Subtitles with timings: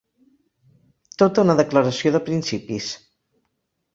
[1.23, 2.91] Tota una declaració de principis.